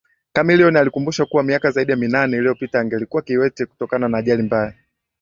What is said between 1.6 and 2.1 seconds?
zaidi ya